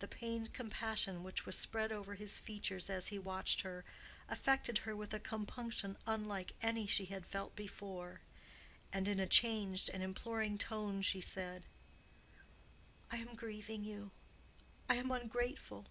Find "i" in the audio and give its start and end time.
13.12-13.18, 14.88-14.96